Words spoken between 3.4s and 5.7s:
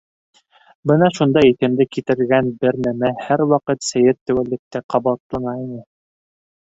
ваҡыт сәйер теүәллектә ҡабатлана